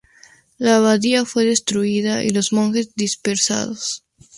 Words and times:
La 0.57 0.77
abadía 0.77 1.25
fue 1.25 1.45
destruida 1.45 2.23
y 2.23 2.31
los 2.31 2.53
monjes 2.53 2.95
dispersados. 2.95 4.03